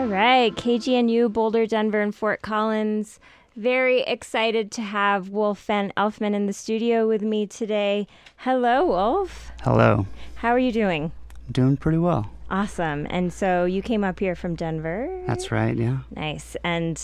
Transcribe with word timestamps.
All 0.00 0.06
right, 0.06 0.50
KGNU, 0.54 1.30
Boulder, 1.30 1.66
Denver, 1.66 2.00
and 2.00 2.14
Fort 2.14 2.40
Collins. 2.40 3.20
Very 3.54 4.00
excited 4.00 4.72
to 4.72 4.80
have 4.80 5.28
Wolf 5.28 5.62
Van 5.66 5.92
Elfmand 5.94 6.32
in 6.32 6.46
the 6.46 6.54
studio 6.54 7.06
with 7.06 7.20
me 7.20 7.46
today. 7.46 8.06
Hello, 8.38 8.86
Wolf. 8.86 9.52
Hello. 9.60 10.06
How 10.36 10.48
are 10.52 10.58
you 10.58 10.72
doing? 10.72 11.12
Doing 11.52 11.76
pretty 11.76 11.98
well. 11.98 12.30
Awesome. 12.50 13.06
And 13.10 13.30
so 13.30 13.66
you 13.66 13.82
came 13.82 14.02
up 14.02 14.18
here 14.18 14.34
from 14.34 14.54
Denver? 14.54 15.22
That's 15.26 15.52
right, 15.52 15.76
yeah. 15.76 15.98
Nice. 16.16 16.56
And 16.64 16.98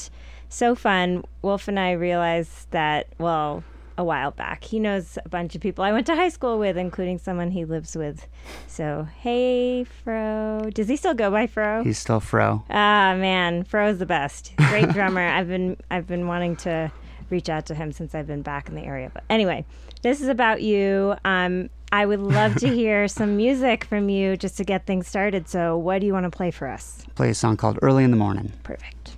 so 0.49 0.75
fun. 0.75 1.23
Wolf 1.43 1.69
and 1.69 1.79
I 1.79 1.93
realized 1.93 2.71
that, 2.71 3.09
well, 3.19 3.63
a 3.99 4.05
while 4.05 4.31
back. 4.31 4.65
He 4.65 4.79
knows 4.79 5.19
a 5.25 5.29
bunch 5.29 5.55
of 5.55 5.61
people 5.61 5.85
I 5.85 5.93
went 5.93 6.07
to 6.07 6.15
high 6.15 6.29
school 6.29 6.59
with, 6.59 6.77
including 6.77 7.19
someone 7.19 7.51
he 7.51 7.65
lives 7.65 7.97
with. 7.97 8.27
So, 8.67 9.09
hey, 9.21 9.85
Fro. 9.85 10.71
Does 10.73 10.89
he 10.89 10.97
still 10.97 11.15
go 11.15 11.31
by 11.31 11.47
Fro? 11.47 11.83
He's 11.85 11.99
still 11.99 12.21
Fro. 12.21 12.65
Ah, 12.71 13.15
man, 13.17 13.65
Fro's 13.65 13.99
the 13.99 14.07
best. 14.07 14.53
Great 14.57 14.91
drummer. 14.91 15.27
I've 15.27 15.49
been 15.49 15.77
I've 15.91 16.07
been 16.07 16.27
wanting 16.27 16.57
to 16.57 16.91
reach 17.31 17.49
out 17.49 17.67
to 17.67 17.75
him 17.75 17.93
since 17.93 18.15
I've 18.15 18.27
been 18.27 18.43
back 18.43 18.69
in 18.69 18.75
the 18.75 18.83
area. 18.83 19.11
But 19.13 19.25
anyway, 19.29 19.65
this 20.03 20.21
is 20.21 20.29
about 20.29 20.63
you. 20.63 21.17
Um, 21.25 21.71
I 21.93 22.07
would 22.07 22.21
love 22.21 22.57
to 22.57 22.69
hear 22.75 23.09
some 23.09 23.37
music 23.37 23.85
from 23.85 24.09
you 24.09 24.37
just 24.37 24.57
to 24.59 24.65
get 24.65 24.87
things 24.87 25.07
started. 25.09 25.49
So, 25.49 25.77
what 25.77 26.01
do 26.01 26.07
you 26.07 26.13
want 26.13 26.25
to 26.25 26.31
play 26.31 26.51
for 26.51 26.69
us? 26.69 27.05
Play 27.15 27.31
a 27.31 27.35
song 27.35 27.57
called 27.57 27.79
Early 27.83 28.05
in 28.05 28.11
the 28.11 28.17
Morning. 28.17 28.53
Perfect. 28.63 29.17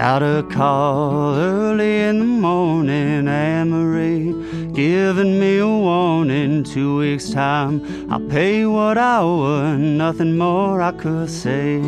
Got 0.00 0.22
a 0.22 0.42
call 0.42 1.34
early 1.34 2.04
in 2.04 2.20
the 2.20 2.24
morning, 2.24 3.28
Anne-Marie 3.28 4.72
giving 4.72 5.38
me 5.38 5.58
a 5.58 5.66
warning. 5.66 6.64
Two 6.64 6.96
weeks' 6.96 7.28
time, 7.28 8.10
I'll 8.10 8.26
pay 8.30 8.64
what 8.64 8.96
I 8.96 9.20
want, 9.20 9.82
nothing 9.82 10.38
more 10.38 10.80
I 10.80 10.92
could 10.92 11.28
say. 11.28 11.82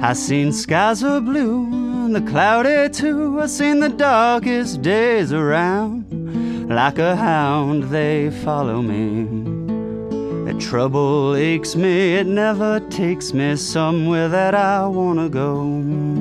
I 0.00 0.12
seen 0.12 0.52
skies 0.52 1.02
are 1.02 1.20
blue, 1.20 1.64
and 1.64 2.14
the 2.14 2.20
cloudy 2.20 2.88
too. 2.88 3.40
I 3.40 3.46
seen 3.46 3.80
the 3.80 3.88
darkest 3.88 4.80
days 4.80 5.32
around. 5.32 6.68
Like 6.68 7.00
a 7.00 7.16
hound, 7.16 7.90
they 7.90 8.30
follow 8.44 8.80
me. 8.82 9.24
The 10.44 10.56
trouble 10.60 11.34
aches 11.34 11.74
me, 11.74 12.14
it 12.14 12.28
never 12.28 12.78
takes 12.88 13.32
me 13.32 13.56
somewhere 13.56 14.28
that 14.28 14.54
I 14.54 14.86
wanna 14.86 15.28
go. 15.28 16.11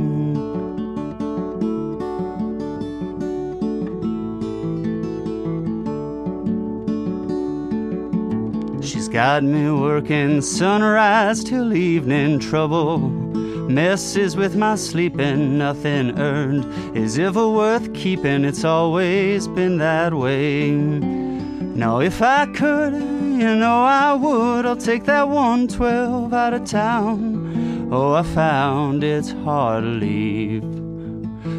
Got 9.23 9.43
me 9.43 9.69
working 9.69 10.41
sunrise 10.41 11.43
till 11.43 11.75
evening 11.75 12.39
trouble. 12.39 12.97
Messes 12.97 14.35
with 14.35 14.55
my 14.55 14.73
sleeping, 14.73 15.59
nothing 15.59 16.17
earned 16.17 16.65
is 16.97 17.19
ever 17.19 17.47
worth 17.47 17.93
keeping. 17.93 18.43
It's 18.43 18.63
always 18.63 19.47
been 19.47 19.77
that 19.77 20.11
way. 20.15 20.71
Now, 20.71 21.99
if 21.99 22.23
I 22.23 22.47
could, 22.47 22.93
you 22.95 23.55
know 23.63 23.83
I 23.83 24.15
would. 24.15 24.65
I'll 24.65 24.75
take 24.75 25.03
that 25.03 25.27
112 25.29 26.33
out 26.33 26.55
of 26.55 26.65
town. 26.65 27.89
Oh, 27.91 28.13
I 28.13 28.23
found 28.23 29.03
it's 29.03 29.33
hard 29.43 29.83
to 29.83 29.87
leave. 29.87 30.63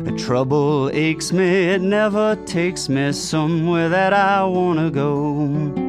The 0.04 0.16
trouble 0.18 0.90
aches 0.92 1.32
me, 1.32 1.68
it 1.74 1.80
never 1.80 2.34
takes 2.44 2.88
me 2.88 3.12
somewhere 3.12 3.88
that 3.88 4.12
I 4.12 4.42
wanna 4.46 4.90
go. 4.90 5.81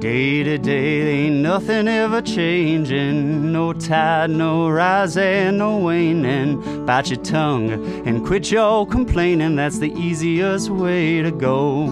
Day 0.00 0.42
to 0.44 0.56
day, 0.56 1.26
ain't 1.26 1.42
nothing 1.42 1.86
ever 1.86 2.22
changing. 2.22 3.52
No 3.52 3.74
tide, 3.74 4.30
no 4.30 4.70
rising, 4.70 5.58
no 5.58 5.76
waning. 5.76 6.86
Bite 6.86 7.10
your 7.10 7.22
tongue 7.22 7.70
and 8.06 8.24
quit 8.24 8.50
your 8.50 8.86
complaining. 8.86 9.56
That's 9.56 9.78
the 9.78 9.92
easiest 9.92 10.70
way 10.70 11.20
to 11.20 11.30
go. 11.30 11.88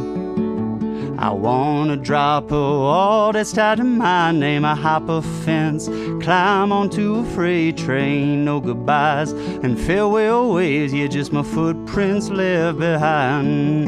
I 1.18 1.28
wanna 1.32 1.96
drop 1.98 2.50
a 2.50 2.54
wall 2.54 3.32
that's 3.32 3.52
tied 3.52 3.76
to 3.76 3.84
my 3.84 4.32
name. 4.32 4.64
I 4.64 4.74
hop 4.74 5.10
a 5.10 5.20
fence, 5.20 5.88
climb 6.24 6.72
onto 6.72 7.16
a 7.16 7.24
freight 7.34 7.76
train. 7.76 8.42
No 8.42 8.58
goodbyes 8.58 9.32
and 9.32 9.78
farewell 9.78 10.54
ways. 10.54 10.94
Yeah, 10.94 11.08
just 11.08 11.30
my 11.30 11.42
footprints 11.42 12.30
left 12.30 12.78
behind. 12.78 13.84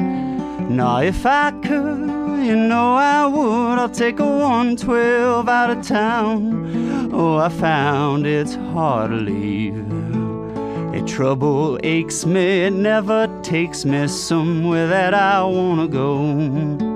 Now, 0.77 0.99
if 0.99 1.25
I 1.25 1.53
could 1.63 2.20
you 2.43 2.57
know 2.57 2.95
I 2.95 3.27
would. 3.27 3.79
I'll 3.79 3.89
take 3.89 4.19
a 4.19 4.25
112 4.25 5.49
out 5.49 5.71
of 5.71 5.87
town. 5.87 7.11
Oh, 7.13 7.37
I 7.37 7.49
found 7.49 8.27
it's 8.27 8.55
hard 8.55 9.11
to 9.11 9.17
leave. 9.17 9.87
A 10.95 11.03
trouble 11.07 11.79
aches 11.83 12.27
me, 12.27 12.65
it 12.65 12.73
never 12.73 13.29
takes 13.43 13.85
me 13.85 14.09
somewhere 14.09 14.89
that 14.89 15.15
I 15.15 15.43
wanna 15.45 15.89
go. 15.89 16.90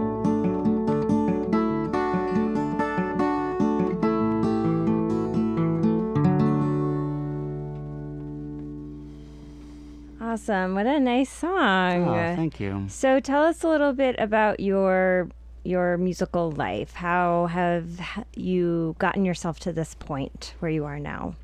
Awesome. 10.45 10.75
What 10.75 10.87
a 10.87 11.01
nice 11.01 11.31
song. 11.31 12.07
Oh, 12.07 12.37
thank 12.37 12.61
you. 12.61 12.85
So 12.89 13.19
tell 13.19 13.45
us 13.45 13.65
a 13.65 13.69
little 13.69 13.95
bit 13.95 14.15
about 14.19 14.61
your 14.61 15.31
your 15.65 15.97
musical 15.97 16.51
life. 16.51 16.93
How 16.93 17.47
have 17.47 17.89
you 18.37 18.95
gotten 18.99 19.25
yourself 19.25 19.59
to 19.61 19.73
this 19.73 19.95
point 19.95 20.53
where 20.59 20.71
you 20.71 20.85
are 20.85 20.99
now? 20.99 21.35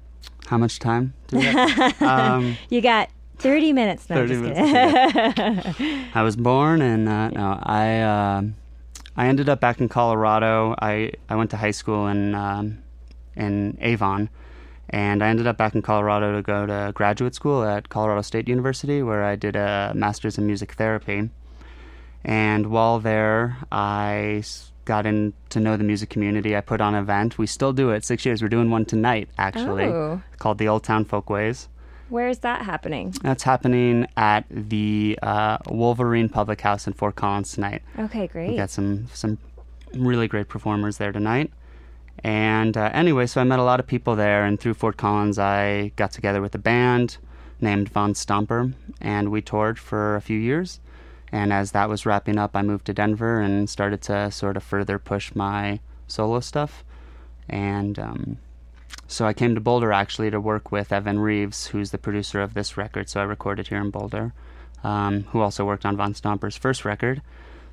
How 0.48 0.58
much 0.58 0.80
time 0.80 1.14
do 1.28 1.38
we 1.38 1.44
have? 1.44 2.02
um, 2.02 2.58
you 2.68 2.82
got 2.82 3.08
30 3.38 3.72
minutes. 3.72 4.10
No, 4.10 4.16
30 4.16 4.36
minutes. 4.36 5.80
I 6.14 6.22
was 6.22 6.36
born 6.36 6.82
and 6.82 7.08
uh, 7.08 7.30
no, 7.30 7.58
I 7.62 8.00
uh, 8.00 8.42
I 9.16 9.28
ended 9.28 9.48
up 9.48 9.60
back 9.60 9.80
in 9.80 9.88
Colorado. 9.88 10.74
I, 10.78 11.12
I 11.30 11.36
went 11.36 11.48
to 11.52 11.56
high 11.56 11.70
school 11.70 12.06
in 12.06 12.34
um, 12.34 12.82
in 13.34 13.78
Avon, 13.80 14.28
and 14.90 15.22
I 15.22 15.28
ended 15.28 15.46
up 15.46 15.56
back 15.56 15.74
in 15.74 15.82
Colorado 15.82 16.36
to 16.36 16.42
go 16.42 16.66
to 16.66 16.92
graduate 16.94 17.34
school 17.34 17.64
at 17.64 17.88
Colorado 17.88 18.22
State 18.22 18.48
University, 18.48 19.02
where 19.02 19.24
I 19.24 19.36
did 19.36 19.56
a 19.56 19.92
master's 19.94 20.36
in 20.36 20.46
music 20.46 20.72
therapy. 20.72 21.30
And 22.24 22.66
while 22.66 22.98
there, 22.98 23.56
I 23.72 24.42
got 24.84 25.06
in 25.06 25.32
to 25.50 25.60
know 25.60 25.76
the 25.76 25.84
music 25.84 26.10
community. 26.10 26.56
I 26.56 26.60
put 26.60 26.80
on 26.80 26.94
an 26.94 27.02
event. 27.02 27.38
We 27.38 27.46
still 27.46 27.72
do 27.72 27.90
it. 27.90 28.04
Six 28.04 28.26
years. 28.26 28.42
We're 28.42 28.48
doing 28.48 28.70
one 28.70 28.84
tonight, 28.84 29.28
actually, 29.38 29.84
oh. 29.84 30.20
called 30.38 30.58
the 30.58 30.68
Old 30.68 30.82
Town 30.82 31.04
Folkways. 31.04 31.68
Where 32.08 32.28
is 32.28 32.40
that 32.40 32.62
happening? 32.62 33.14
That's 33.22 33.44
happening 33.44 34.08
at 34.16 34.44
the 34.50 35.16
uh, 35.22 35.58
Wolverine 35.68 36.28
Public 36.28 36.60
House 36.60 36.88
in 36.88 36.92
Fort 36.92 37.14
Collins 37.14 37.52
tonight. 37.52 37.82
Okay, 37.96 38.26
great. 38.26 38.50
We 38.50 38.56
got 38.56 38.70
some 38.70 39.06
some 39.14 39.38
really 39.94 40.26
great 40.26 40.48
performers 40.48 40.98
there 40.98 41.12
tonight. 41.12 41.52
And 42.22 42.76
uh, 42.76 42.90
anyway, 42.92 43.26
so 43.26 43.40
I 43.40 43.44
met 43.44 43.58
a 43.58 43.64
lot 43.64 43.80
of 43.80 43.86
people 43.86 44.14
there, 44.14 44.44
and 44.44 44.60
through 44.60 44.74
Fort 44.74 44.96
Collins, 44.96 45.38
I 45.38 45.92
got 45.96 46.12
together 46.12 46.42
with 46.42 46.54
a 46.54 46.58
band 46.58 47.16
named 47.60 47.88
Von 47.88 48.12
Stomper, 48.12 48.74
and 49.00 49.30
we 49.30 49.40
toured 49.40 49.78
for 49.78 50.16
a 50.16 50.20
few 50.20 50.38
years. 50.38 50.80
And 51.32 51.52
as 51.52 51.72
that 51.72 51.88
was 51.88 52.04
wrapping 52.04 52.38
up, 52.38 52.56
I 52.56 52.62
moved 52.62 52.86
to 52.86 52.92
Denver 52.92 53.40
and 53.40 53.70
started 53.70 54.02
to 54.02 54.30
sort 54.30 54.56
of 54.56 54.62
further 54.62 54.98
push 54.98 55.34
my 55.34 55.80
solo 56.08 56.40
stuff. 56.40 56.84
And 57.48 57.98
um, 57.98 58.38
so 59.06 59.26
I 59.26 59.32
came 59.32 59.54
to 59.54 59.60
Boulder 59.60 59.92
actually 59.92 60.30
to 60.30 60.40
work 60.40 60.72
with 60.72 60.92
Evan 60.92 61.20
Reeves, 61.20 61.68
who's 61.68 61.90
the 61.90 61.98
producer 61.98 62.40
of 62.40 62.54
this 62.54 62.76
record. 62.76 63.08
So 63.08 63.20
I 63.20 63.24
recorded 63.24 63.68
here 63.68 63.80
in 63.80 63.90
Boulder, 63.90 64.32
um, 64.82 65.24
who 65.30 65.40
also 65.40 65.64
worked 65.64 65.86
on 65.86 65.96
Von 65.96 66.14
Stomper's 66.14 66.56
first 66.56 66.84
record. 66.84 67.22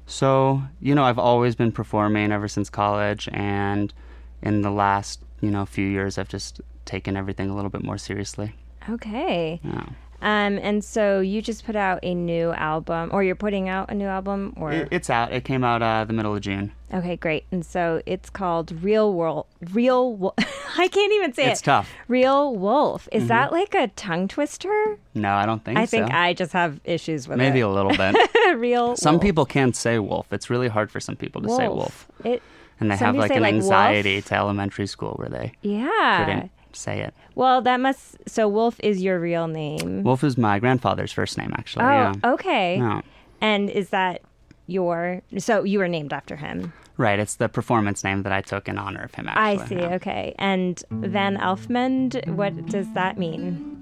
So, 0.06 0.62
you 0.80 0.96
know, 0.96 1.04
I've 1.04 1.20
always 1.20 1.56
been 1.56 1.72
performing 1.72 2.32
ever 2.32 2.48
since 2.48 2.70
college. 2.70 3.28
And 3.34 3.94
in 4.42 4.62
the 4.62 4.72
last, 4.72 5.20
you 5.42 5.52
know, 5.52 5.66
few 5.66 5.88
years, 5.88 6.18
I've 6.18 6.30
just 6.30 6.62
taken 6.86 7.16
everything 7.18 7.50
a 7.50 7.56
little 7.56 7.70
bit 7.72 7.84
more 7.84 7.98
seriously. 7.98 8.54
Okay. 8.90 9.60
Yeah. 9.64 9.86
Um, 10.20 10.58
and 10.64 10.84
so 10.84 11.20
you 11.20 11.44
just 11.44 11.64
put 11.64 11.76
out 11.76 12.00
a 12.02 12.16
new 12.16 12.52
album, 12.54 13.12
or 13.14 13.22
you're 13.24 13.36
putting 13.36 13.70
out 13.70 13.92
a 13.92 13.94
new 13.94 14.08
album, 14.08 14.56
or 14.58 14.72
It, 14.72 14.88
it's 14.90 15.12
out. 15.12 15.32
It 15.32 15.44
came 15.44 15.64
out 15.64 15.84
uh, 15.84 16.06
the 16.06 16.14
middle 16.14 16.34
of 16.36 16.42
June. 16.42 16.72
okay, 16.92 17.18
great. 17.18 17.46
And 17.52 17.64
so 17.64 18.02
it's 18.08 18.28
called 18.32 18.72
Real 18.84 19.14
World, 19.14 19.46
Real. 19.74 20.12
Wo- 20.16 20.34
I 20.78 20.88
can't 20.88 21.14
even 21.14 21.34
say 21.34 21.52
It's 21.52 21.62
it. 21.62 21.66
tough. 21.66 21.92
Real 22.08 22.56
Wolf. 22.56 23.08
Is 23.12 23.28
that 23.28 23.52
like 23.52 23.76
a 23.76 23.90
tongue 23.90 24.28
twister? 24.28 24.98
No, 25.14 25.34
I 25.34 25.46
don't 25.46 25.64
think 25.64 25.78
so. 25.78 25.82
I 25.84 25.86
so. 25.86 25.90
think 26.00 26.12
I 26.12 26.34
just 26.34 26.54
have 26.54 26.80
issues 26.84 27.28
with 27.28 27.38
Maybe 27.38 27.60
it. 27.60 27.64
a 27.64 27.70
little 27.70 27.96
bit. 27.96 28.16
Real. 28.58 28.96
some 28.96 29.16
wolf. 29.16 29.22
people 29.24 29.46
can't 29.46 29.76
say 29.76 30.00
wolf. 30.00 30.34
It's 30.34 30.50
really 30.50 30.68
hard 30.68 30.90
for 30.90 31.00
some 31.00 31.16
people 31.16 31.44
to 31.44 31.50
say 31.50 31.68
wolf. 31.68 32.08
It. 32.24 32.42
And 32.80 32.92
they 32.92 32.96
Some 32.98 33.08
have 33.08 33.16
like 33.16 33.32
an 33.32 33.42
like, 33.42 33.54
wolf. 33.54 33.64
anxiety 33.64 34.22
to 34.22 34.36
elementary 34.36 34.88
school 34.88 35.14
where 35.16 35.30
they 35.30 35.52
Yeah. 35.62 36.26
couldn't 36.26 36.52
say 36.74 37.02
it. 37.02 37.14
Well, 37.36 37.62
that 37.64 37.80
must. 37.80 38.18
So 38.30 38.48
Wolf 38.48 38.80
is 38.84 39.02
your 39.02 39.20
real 39.20 39.48
name. 39.48 40.04
Wolf 40.04 40.24
is 40.24 40.38
my 40.38 40.60
grandfather's 40.60 41.12
first 41.12 41.38
name, 41.38 41.52
actually. 41.58 41.86
oh, 41.86 41.90
yeah. 41.90 42.14
okay. 42.24 42.78
No. 42.80 43.02
And 43.42 43.70
is 43.70 43.90
that 43.90 44.22
your? 44.68 45.22
So 45.38 45.64
you 45.64 45.80
were 45.80 45.88
named 45.88 46.14
after 46.14 46.36
him. 46.36 46.74
Right. 46.98 47.20
It's 47.20 47.36
the 47.36 47.48
performance 47.48 48.04
name 48.04 48.24
that 48.24 48.32
I 48.34 48.42
took 48.42 48.68
in 48.68 48.80
honor 48.80 49.04
of 49.04 49.14
him, 49.14 49.28
actually. 49.30 49.64
I 49.66 49.68
see. 49.68 49.76
yeah. 49.76 49.94
Okay. 49.96 50.34
And 50.40 50.82
Van 50.90 51.38
Elfmand, 51.38 52.28
what 52.36 52.66
does 52.68 52.92
that 52.94 53.20
mean? 53.20 53.77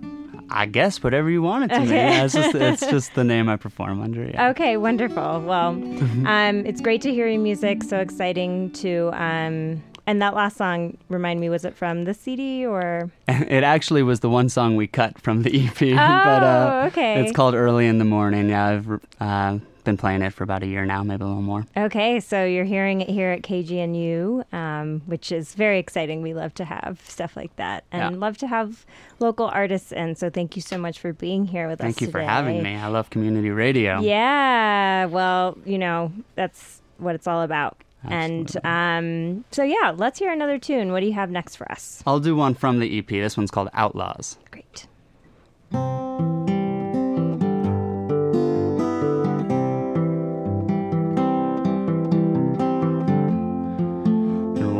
I 0.50 0.66
guess 0.68 1.02
whatever 1.04 1.30
you 1.30 1.42
want 1.42 1.66
it 1.66 1.76
to. 1.76 1.82
Okay. 1.82 2.24
It's, 2.24 2.34
just, 2.34 2.56
it's 2.56 2.86
just 2.90 3.16
the 3.16 3.24
name 3.24 3.50
I 3.50 3.56
perform 3.58 4.02
under. 4.02 4.24
Yeah. 4.26 4.50
Okay, 4.50 4.78
wonderful. 4.78 5.42
Well, 5.42 5.70
um, 6.26 6.66
it's 6.66 6.82
great 6.82 7.02
to 7.02 7.12
hear 7.12 7.28
your 7.28 7.42
music. 7.42 7.84
So 7.84 8.00
exciting 8.00 8.72
to. 8.74 9.10
Um, 9.14 9.84
and 10.08 10.22
that 10.22 10.36
last 10.36 10.58
song, 10.58 10.98
remind 11.10 11.40
me, 11.40 11.50
was 11.50 11.66
it 11.66 11.76
from 11.76 12.04
the 12.06 12.14
CD 12.14 12.66
or? 12.66 13.10
It 13.28 13.64
actually 13.64 14.04
was 14.04 14.20
the 14.20 14.30
one 14.30 14.50
song 14.50 14.76
we 14.76 14.86
cut 14.88 15.20
from 15.20 15.42
the 15.42 15.66
EP. 15.66 15.80
but, 15.80 15.94
uh, 15.98 16.82
Oh, 16.84 16.88
okay. 16.88 17.22
It's 17.22 17.32
called 17.32 17.56
Early 17.56 17.88
in 17.88 17.98
the 17.98 18.06
Morning. 18.06 18.50
Yeah, 18.50 18.68
I've 18.68 19.00
uh, 19.20 19.58
been 19.86 19.98
playing 19.98 20.22
it 20.22 20.34
for 20.34 20.44
about 20.44 20.64
a 20.64 20.68
year 20.68 20.84
now, 20.86 21.04
maybe 21.04 21.24
a 21.24 21.28
little 21.28 21.42
more. 21.42 21.66
Okay, 21.78 22.20
so 22.20 22.44
you're 22.44 22.66
hearing 22.66 23.02
it 23.02 23.10
here 23.10 23.32
at 23.32 23.44
KGNU, 23.44 24.52
um, 24.54 25.02
which 25.06 25.32
is 25.32 25.54
very 25.56 25.80
exciting. 25.80 26.22
We 26.22 26.34
love 26.34 26.54
to 26.56 26.66
have 26.66 27.00
stuff 27.08 27.36
like 27.38 27.56
that 27.56 27.86
and 27.92 28.16
Yeah. 28.16 28.20
love 28.20 28.38
to 28.40 28.48
have 28.48 28.86
local 29.20 29.46
artists 29.48 29.92
in. 29.92 30.16
So 30.16 30.30
thank 30.30 30.56
you 30.56 30.62
so 30.62 30.78
much 30.78 31.00
for 31.00 31.14
being 31.14 31.46
here 31.46 31.68
with 31.68 31.80
us 31.80 31.86
Thank 31.86 32.02
you 32.02 32.08
for 32.12 32.20
having 32.22 32.62
me. 32.62 32.76
I 32.76 32.88
love 32.88 33.10
community 33.10 33.52
radio. 33.52 34.02
Yeah, 34.02 35.06
well, 35.06 35.58
you 35.66 35.78
know, 35.78 36.12
that's 36.36 36.82
what 36.98 37.16
it's 37.16 37.28
all 37.28 37.42
about. 37.42 37.78
And 38.08 38.56
um, 38.64 39.46
so, 39.50 39.64
yeah, 39.64 39.92
let's 39.96 40.20
hear 40.20 40.32
another 40.32 40.60
tune. 40.60 40.92
What 40.92 41.00
do 41.00 41.08
you 41.08 41.14
have 41.14 41.32
next 41.32 41.56
for 41.56 41.72
us? 41.72 42.04
I'll 42.06 42.20
do 42.20 42.36
one 42.36 42.54
from 42.54 42.80
the 42.80 43.00
EP. 43.00 43.08
This 43.08 43.36
one's 43.36 43.50
called 43.50 43.70
Outlaws. 43.74 44.38
Great. 44.52 44.86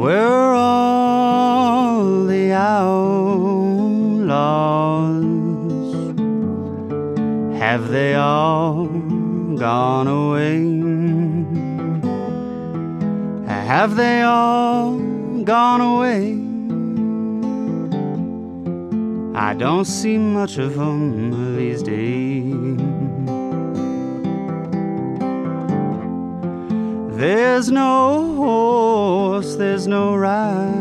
Where 0.06 0.22
are 0.22 0.54
all 0.54 2.26
the 2.26 2.52
outlaws? 2.52 2.86
Have 7.58 7.90
they 7.90 8.14
all 8.14 8.86
gone 9.58 10.08
away? 10.08 10.60
Have 13.48 13.96
they 13.96 14.22
all 14.22 15.00
gone 15.44 15.82
away? 15.82 16.38
I 19.36 19.56
don't 19.56 19.86
see 19.86 20.20
much 20.20 20.60
of 20.60 20.76
them 20.76 21.58
these 21.58 21.82
days. 21.82 22.25
There's 27.18 27.72
no 27.72 28.36
horse, 28.36 29.56
there's 29.56 29.88
no 29.88 30.18
rifle. 30.18 30.76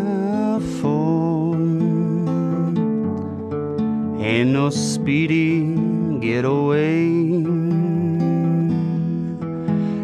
Ain't 4.21 4.51
no 4.51 4.71
speedy 4.71 5.77
getaway. 6.19 7.05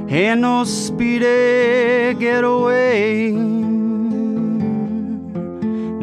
Ain't 0.09 0.41
no 0.41 0.63
speedy 0.63 2.15
getaway. 2.15 3.33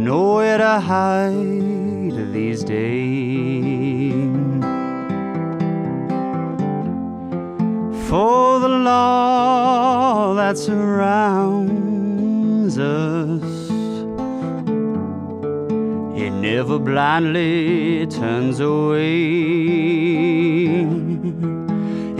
Nowhere 0.09 0.57
to 0.57 0.79
hide 0.81 2.33
these 2.33 2.65
days. 2.65 4.26
For 8.09 8.59
the 8.61 8.69
law 8.69 10.33
that 10.35 10.57
surrounds 10.57 11.67
us, 12.77 13.69
it 16.17 16.31
never 16.31 16.79
blindly 16.79 18.07
turns 18.07 18.61
away. 18.61 19.07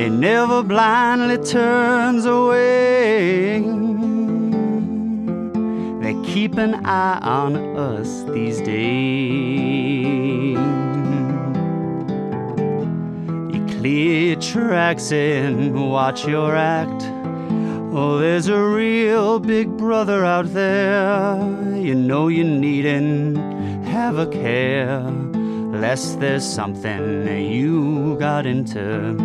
It 0.03 0.09
never 0.09 0.61
blindly 0.61 1.37
turns 1.37 2.25
away. 2.25 3.61
They 6.01 6.15
keep 6.29 6.57
an 6.57 6.85
eye 6.85 7.19
on 7.21 7.55
us 7.77 8.23
these 8.33 8.59
days. 8.59 8.97
You 13.87 14.35
tracks 14.35 15.13
in. 15.13 15.73
watch 15.73 16.27
your 16.27 16.57
act. 16.57 17.03
Oh, 17.93 18.17
there's 18.19 18.49
a 18.49 18.61
real 18.61 19.39
big 19.39 19.77
brother 19.77 20.25
out 20.25 20.53
there. 20.53 21.37
You 21.73 21.95
know 21.95 22.27
you 22.27 22.43
needn't 22.43 23.37
have 23.85 24.17
a 24.17 24.27
care, 24.27 24.99
lest 24.99 26.19
there's 26.19 26.43
something 26.45 27.27
you 27.49 28.17
got 28.19 28.45
into. 28.45 29.15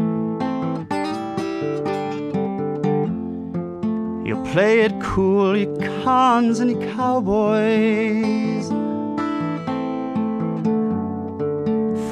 You 4.24 4.36
play 4.52 4.82
it 4.82 5.00
cool, 5.00 5.56
you 5.56 5.76
cons 6.04 6.60
and 6.60 6.70
you 6.70 6.78
cowboys. 6.94 8.81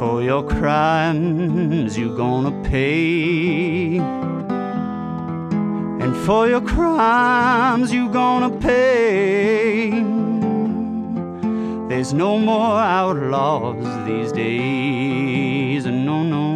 For 0.01 0.23
your 0.23 0.43
crimes, 0.43 1.99
you're 1.99 2.17
gonna 2.17 2.53
pay. 2.63 3.99
And 6.03 6.17
for 6.25 6.49
your 6.49 6.63
crimes, 6.63 7.93
you're 7.93 8.09
gonna 8.09 8.49
pay. 8.49 9.91
There's 11.91 12.15
no 12.15 12.39
more 12.39 12.79
outlaws 12.79 13.85
these 14.07 14.33
days, 14.33 15.85
and 15.85 16.07
no, 16.07 16.23
no. 16.23 16.49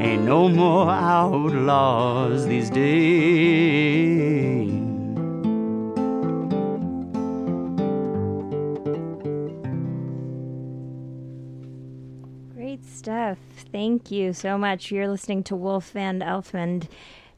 Ain't 0.00 0.24
no 0.24 0.48
more 0.48 0.90
outlaws 0.90 2.46
these 2.46 2.70
days. 2.70 4.12
Stuff. 13.02 13.38
Thank 13.72 14.12
you 14.12 14.32
so 14.32 14.56
much. 14.56 14.92
You're 14.92 15.08
listening 15.08 15.42
to 15.44 15.56
Wolf 15.56 15.90
Van 15.90 16.20
Elfmand. 16.20 16.86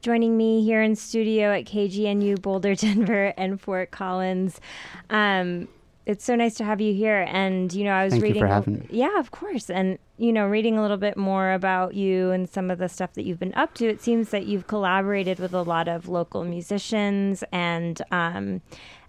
Joining 0.02 0.36
me 0.36 0.62
here 0.62 0.82
in 0.82 0.94
studio 0.94 1.52
at 1.52 1.64
KGNU 1.64 2.42
Boulder, 2.42 2.74
Denver, 2.74 3.32
and 3.38 3.58
Fort 3.58 3.90
Collins. 3.90 4.60
Um, 5.08 5.68
it's 6.04 6.22
so 6.22 6.36
nice 6.36 6.56
to 6.56 6.64
have 6.64 6.82
you 6.82 6.92
here. 6.92 7.26
And 7.30 7.72
you 7.72 7.84
know, 7.84 7.92
I 7.92 8.04
was 8.04 8.12
Thank 8.12 8.20
you 8.24 8.28
reading. 8.28 8.42
for 8.42 8.46
having 8.46 8.74
me. 8.80 8.86
Yeah, 8.90 9.18
of 9.18 9.30
course. 9.30 9.70
And 9.70 9.98
you 10.18 10.34
know, 10.34 10.46
reading 10.46 10.76
a 10.76 10.82
little 10.82 10.98
bit 10.98 11.16
more 11.16 11.52
about 11.52 11.94
you 11.94 12.30
and 12.30 12.46
some 12.46 12.70
of 12.70 12.76
the 12.76 12.90
stuff 12.90 13.14
that 13.14 13.24
you've 13.24 13.40
been 13.40 13.54
up 13.54 13.72
to. 13.76 13.88
It 13.88 14.02
seems 14.02 14.28
that 14.28 14.44
you've 14.44 14.66
collaborated 14.66 15.38
with 15.38 15.54
a 15.54 15.62
lot 15.62 15.88
of 15.88 16.10
local 16.10 16.44
musicians 16.44 17.42
and 17.52 18.02
um, 18.10 18.60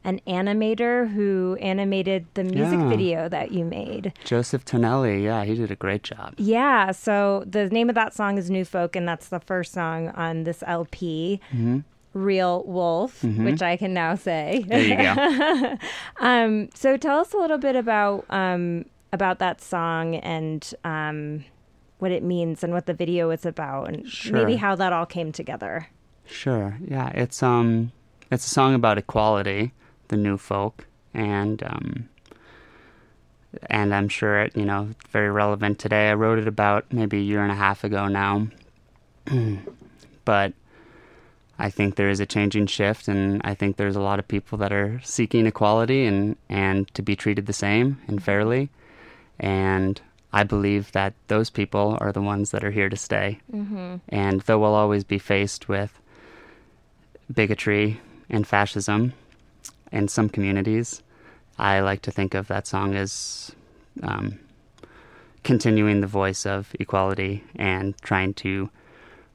an 0.06 0.22
animator 0.28 1.12
who 1.12 1.58
animated 1.60 2.26
the 2.36 2.44
music 2.44 2.80
Yeah. 2.80 2.90
video 2.90 3.28
that 3.30 3.52
you 3.52 3.66
made. 3.66 4.14
Joseph 4.24 4.64
Tonelli, 4.64 5.24
yeah, 5.24 5.44
he 5.44 5.56
did 5.56 5.72
a 5.72 5.76
great 5.76 6.04
job. 6.04 6.34
Yeah, 6.38 6.92
so 6.92 7.44
the 7.46 7.68
name 7.70 7.90
of 7.90 7.96
that 7.96 8.14
song 8.14 8.38
is 8.38 8.50
New 8.50 8.64
Folk, 8.66 8.96
and 8.96 9.08
that's 9.08 9.30
the 9.30 9.40
first 9.40 9.74
song 9.74 10.10
on 10.10 10.44
this 10.44 10.64
LP, 10.68 11.42
Real 12.14 12.64
Wolf, 12.66 13.24
which 13.24 13.62
I 13.62 13.76
can 13.76 13.94
now 13.94 14.16
say. 14.16 14.64
There 14.68 14.80
you 14.80 14.96
go. 14.96 15.78
um, 16.26 16.70
so 16.74 16.96
tell 16.98 17.20
us 17.20 17.34
a 17.34 17.38
little 17.38 17.58
bit 17.58 17.76
about 17.76 18.26
um, 18.30 18.86
about 19.12 19.40
that 19.40 19.60
song 19.62 20.16
and 20.16 20.74
um, 20.84 21.44
what 22.00 22.12
it 22.12 22.24
means 22.24 22.64
and 22.64 22.72
what 22.74 22.86
the 22.86 22.94
video 22.94 23.32
is 23.32 23.46
about, 23.46 23.90
and 23.90 24.06
maybe 24.32 24.56
how 24.56 24.76
that 24.76 24.94
all 24.94 25.06
came 25.06 25.32
together. 25.32 25.88
Sure. 26.26 26.78
Yeah, 26.88 27.10
it's 27.10 27.42
um 27.44 27.92
it's 28.32 28.46
a 28.46 28.50
song 28.50 28.74
about 28.76 28.98
equality, 28.98 29.74
the 30.08 30.18
new 30.18 30.38
folk, 30.38 30.86
and 31.14 31.62
um 31.64 32.10
and 33.70 33.94
I'm 33.94 34.10
sure 34.10 34.42
it, 34.42 34.56
you 34.56 34.66
know, 34.66 34.90
very 35.10 35.30
relevant 35.30 35.80
today. 35.80 36.10
I 36.10 36.14
wrote 36.14 36.40
it 36.40 36.48
about 36.48 36.92
maybe 36.92 37.18
a 37.18 37.22
year 37.24 37.42
and 37.42 37.52
a 37.52 37.56
half 37.56 37.84
ago 37.84 38.08
now. 38.08 38.48
but 40.26 40.54
I 41.58 41.70
think 41.70 41.96
there 41.96 42.10
is 42.10 42.20
a 42.20 42.26
changing 42.26 42.68
shift, 42.68 43.08
and 43.08 43.42
I 43.44 43.54
think 43.54 43.78
there's 43.78 43.96
a 43.96 44.02
lot 44.02 44.20
of 44.20 44.28
people 44.28 44.58
that 44.60 44.74
are 44.74 45.00
seeking 45.04 45.46
equality 45.46 46.06
and, 46.06 46.36
and 46.50 46.94
to 46.96 47.02
be 47.02 47.16
treated 47.16 47.46
the 47.46 47.54
same 47.54 48.02
and 48.08 48.22
fairly. 48.22 48.70
And 49.40 50.02
I 50.34 50.44
believe 50.44 50.92
that 50.92 51.14
those 51.28 51.50
people 51.50 51.98
are 52.02 52.12
the 52.12 52.22
ones 52.22 52.52
that 52.52 52.64
are 52.64 52.72
here 52.72 52.90
to 52.90 52.98
stay. 52.98 53.40
Mm-hmm. 53.54 53.96
And 54.10 54.42
though 54.42 54.60
we'll 54.60 54.74
always 54.74 55.06
be 55.06 55.20
faced 55.20 55.70
with 55.70 55.98
bigotry 57.34 58.02
and 58.30 58.46
fascism 58.46 59.14
in 59.92 60.08
some 60.08 60.30
communities, 60.30 61.02
I 61.58 61.80
like 61.80 62.02
to 62.04 62.12
think 62.12 62.34
of 62.34 62.48
that 62.48 62.68
song 62.68 62.96
as 62.96 63.52
um, 64.04 64.40
continuing 65.44 66.02
the 66.02 66.08
voice 66.08 66.46
of 66.46 66.76
equality 66.80 67.44
and 67.56 67.98
trying 68.02 68.34
to 68.34 68.70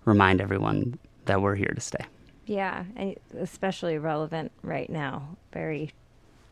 remind 0.04 0.40
everyone 0.40 0.98
that 1.26 1.40
we're 1.40 1.54
here 1.54 1.72
to 1.74 1.80
stay. 1.80 2.04
Yeah, 2.46 2.84
and 2.96 3.16
especially 3.38 3.96
relevant 3.98 4.50
right 4.62 4.90
now. 4.90 5.36
Very 5.52 5.92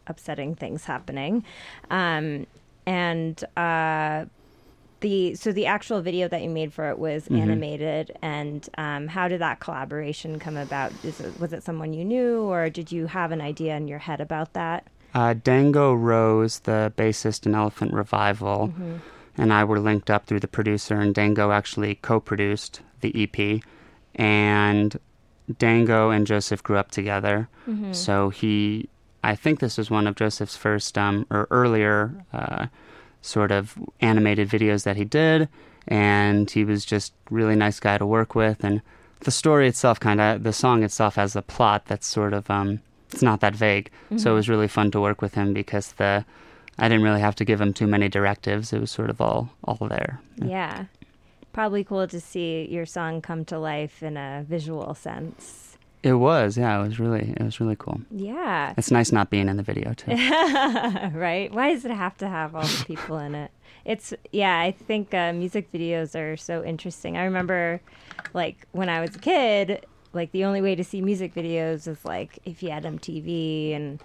upsetting 0.07 0.55
things 0.55 0.85
happening. 0.85 1.45
Um, 1.90 2.47
and 2.87 3.43
uh, 3.57 4.26
the 5.00 5.35
so 5.37 5.52
the 5.52 5.67
actual 5.67 6.00
video 6.00 6.26
that 6.28 6.43
you 6.43 6.50
made 6.50 6.73
for 6.73 6.88
it 6.90 6.99
was 6.99 7.28
Mhm. 7.28 7.40
animated. 7.43 8.17
And 8.23 8.69
um, 8.76 9.07
how 9.09 9.28
did 9.28 9.40
that 9.40 9.61
collaboration 9.61 10.38
come 10.38 10.57
about? 10.57 10.93
Is 11.05 11.21
it, 11.21 11.38
was 11.40 11.52
it 11.52 11.62
someone 11.62 11.93
you 11.93 12.05
knew, 12.05 12.40
or 12.43 12.69
did 12.71 12.90
you 12.90 13.07
have 13.07 13.31
an 13.33 13.40
idea 13.40 13.76
in 13.76 13.87
your 13.88 13.99
head 14.00 14.21
about 14.21 14.55
that? 14.55 14.87
Uh, 15.14 15.35
Dango 15.35 15.95
Rose, 15.95 16.61
the 16.61 16.93
bassist 16.97 17.47
in 17.47 17.55
Elephant 17.55 17.93
Revival, 17.95 18.73
and 19.38 19.52
I 19.52 19.64
were 19.64 19.81
linked 19.81 20.11
up 20.11 20.26
through 20.26 20.40
the 20.40 20.49
producer, 20.49 20.97
and 21.00 21.14
Dango 21.14 21.50
actually 21.50 21.95
co 21.97 22.21
produced 22.21 22.83
the 23.00 23.12
EP. 23.23 23.62
And 24.17 24.99
Dango 25.59 26.11
and 26.11 26.26
Joseph 26.26 26.62
grew 26.62 26.76
up 26.76 26.90
together. 26.90 27.49
So 27.93 28.31
he, 28.31 28.88
I 29.23 29.35
think 29.35 29.61
this 29.61 29.78
was 29.78 29.90
one 29.90 30.07
of 30.07 30.14
Joseph's 30.14 30.57
first 30.57 30.97
um, 30.99 31.26
or 31.31 31.47
earlier 31.50 32.14
uh, 32.33 32.67
sort 33.22 33.50
of 33.50 33.76
animated 34.00 34.48
videos 34.48 34.84
that 34.84 34.96
he 34.96 35.04
did, 35.04 35.48
and 35.87 36.50
he 36.50 36.64
was 36.64 36.84
just 36.84 37.12
really 37.30 37.56
nice 37.56 37.80
guy 37.80 37.98
to 37.98 38.06
work 38.06 38.34
with. 38.34 38.64
And 38.64 38.82
the 39.20 39.30
story 39.30 39.68
itself, 39.68 39.98
kind 39.98 40.20
of, 40.20 40.42
the 40.42 40.52
song 40.52 40.82
itself 40.82 41.16
has 41.16 41.34
a 41.34 41.42
plot 41.42 41.87
that's 41.87 42.06
sort 42.06 42.32
of, 42.32 42.50
um, 42.50 42.80
it's 43.10 43.22
not 43.22 43.40
that 43.40 43.54
vague. 43.54 43.90
So 44.16 44.32
it 44.32 44.34
was 44.34 44.48
really 44.48 44.68
fun 44.68 44.90
to 44.92 45.00
work 45.00 45.22
with 45.22 45.34
him 45.34 45.52
because 45.52 45.92
the, 45.92 46.25
I 46.78 46.88
didn't 46.88 47.02
really 47.02 47.20
have 47.20 47.34
to 47.37 47.44
give 47.44 47.60
him 47.60 47.72
too 47.72 47.87
many 47.87 48.08
directives. 48.08 48.72
It 48.72 48.80
was 48.80 48.90
sort 48.90 49.10
of 49.10 49.20
all 49.20 49.50
all 49.64 49.88
there. 49.88 50.20
Yeah. 50.37 50.84
Probably 51.52 51.82
cool 51.82 52.06
to 52.06 52.20
see 52.20 52.68
your 52.70 52.87
song 52.87 53.20
come 53.20 53.44
to 53.46 53.58
life 53.58 54.02
in 54.02 54.16
a 54.16 54.44
visual 54.48 54.94
sense. 54.94 55.67
It 56.02 56.12
was, 56.14 56.57
yeah. 56.57 56.78
It 56.81 56.87
was 56.87 57.00
really, 57.00 57.35
it 57.37 57.43
was 57.43 57.61
really 57.61 57.76
cool. 57.76 58.00
Yeah. 58.11 58.73
It's 58.76 58.90
nice 58.90 59.11
not 59.12 59.31
being 59.31 59.49
in 59.49 59.57
the 59.57 59.62
video 59.62 59.95
too. 59.95 60.12
right? 61.12 61.49
Why 61.52 61.73
does 61.73 61.85
it 61.85 61.90
have 61.90 62.17
to 62.19 62.28
have 62.28 62.55
all 62.55 62.62
the 62.62 62.85
people 62.87 63.19
in 63.19 63.35
it? 63.35 63.50
It's 63.85 64.12
yeah. 64.33 64.59
I 64.59 64.71
think 64.73 65.12
uh, 65.14 65.33
music 65.33 65.73
videos 65.73 66.14
are 66.19 66.37
so 66.37 66.62
interesting. 66.64 67.17
I 67.17 67.25
remember, 67.25 67.81
like 68.35 68.67
when 68.73 68.88
I 68.88 69.00
was 69.00 69.17
a 69.17 69.19
kid, 69.19 69.87
like 70.12 70.31
the 70.33 70.45
only 70.45 70.61
way 70.61 70.75
to 70.75 70.85
see 70.85 71.00
music 71.00 71.35
videos 71.35 71.88
is 71.88 72.05
like 72.05 72.38
if 72.45 72.62
you 72.62 72.71
had 72.71 72.85
MTV, 72.85 73.75
and, 73.75 74.00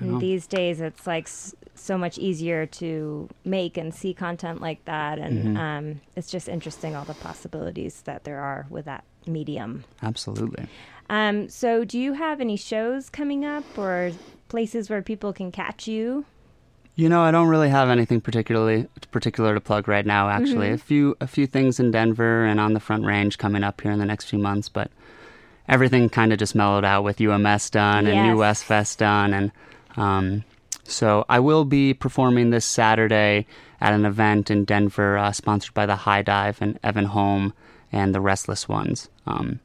and 0.00 0.16
Oh. 0.16 0.18
these 0.18 0.46
days 0.46 0.80
it's 0.80 1.06
like 1.06 1.24
s- 1.24 1.54
so 1.74 1.98
much 1.98 2.18
easier 2.18 2.66
to 2.66 3.28
make 3.44 3.76
and 3.76 3.94
see 3.94 4.14
content 4.14 4.60
like 4.60 4.84
that, 4.84 5.18
and 5.18 5.56
Mhm. 5.56 5.58
um, 5.58 6.00
it's 6.16 6.30
just 6.30 6.48
interesting 6.48 6.94
all 6.94 7.04
the 7.04 7.14
possibilities 7.14 8.02
that 8.02 8.24
there 8.24 8.40
are 8.40 8.66
with 8.70 8.84
that 8.84 9.04
medium. 9.26 9.84
Absolutely. 10.02 10.66
Um, 11.10 11.48
so, 11.48 11.84
do 11.84 11.98
you 11.98 12.12
have 12.14 12.40
any 12.40 12.56
shows 12.56 13.10
coming 13.10 13.44
up 13.44 13.64
or 13.76 14.12
places 14.48 14.88
where 14.88 15.02
people 15.02 15.32
can 15.32 15.50
catch 15.52 15.86
you? 15.86 16.24
You 16.96 17.08
know, 17.08 17.22
I 17.22 17.32
don't 17.32 17.48
really 17.48 17.70
have 17.70 17.88
anything 17.90 18.20
particularly 18.20 18.86
particular 19.10 19.52
to 19.54 19.60
plug 19.60 19.88
right 19.88 20.06
now. 20.06 20.28
Actually, 20.28 20.70
a 20.70 20.78
few 20.78 21.16
a 21.20 21.26
few 21.26 21.46
things 21.46 21.80
in 21.80 21.90
Denver 21.90 22.44
and 22.44 22.60
on 22.60 22.72
the 22.72 22.80
Front 22.80 23.04
Range 23.04 23.36
coming 23.36 23.64
up 23.64 23.80
here 23.80 23.90
in 23.90 23.98
the 23.98 24.04
next 24.06 24.26
few 24.26 24.38
months, 24.38 24.68
but 24.68 24.90
everything 25.68 26.08
kind 26.08 26.32
of 26.32 26.38
just 26.38 26.54
mellowed 26.54 26.84
out 26.84 27.02
with 27.02 27.20
UMS 27.20 27.68
done 27.70 28.06
and 28.06 28.28
New 28.28 28.36
West 28.38 28.64
Fest 28.64 29.00
done, 29.00 29.34
and 29.34 29.50
um, 29.96 30.44
so 30.84 31.24
I 31.28 31.40
will 31.40 31.64
be 31.64 31.94
performing 31.94 32.50
this 32.50 32.64
Saturday 32.64 33.46
at 33.80 33.92
an 33.92 34.04
event 34.04 34.50
in 34.50 34.64
Denver, 34.64 35.18
uh, 35.18 35.32
sponsored 35.32 35.74
by 35.74 35.86
the 35.86 35.96
High 35.96 36.22
Dive 36.22 36.60
and 36.62 36.78
Evan 36.82 37.06
Holm 37.06 37.52
and 37.92 38.14
the 38.14 38.20
Restless 38.20 38.68
Ones. 38.68 39.08
Um, 39.26 39.60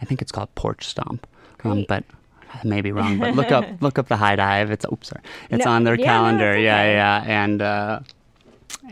I 0.00 0.04
think 0.04 0.22
it's 0.22 0.32
called 0.32 0.54
Porch 0.54 0.86
Stomp, 0.86 1.26
um, 1.64 1.84
but 1.88 2.04
I 2.52 2.60
may 2.64 2.80
be 2.80 2.92
wrong. 2.92 3.18
But 3.18 3.34
look 3.34 3.52
up 3.52 3.66
look 3.80 3.98
up 3.98 4.08
the 4.08 4.16
High 4.16 4.36
Dive. 4.36 4.70
It's 4.70 4.84
oops 4.90 5.08
sorry, 5.08 5.22
it's 5.50 5.64
No, 5.64 5.72
on 5.72 5.84
their 5.84 5.94
yeah, 5.94 6.06
no, 6.06 6.12
calendar. 6.12 6.58
Yeah, 6.58 6.84
yeah, 6.84 7.24
and 7.26 7.62
uh, 7.62 8.00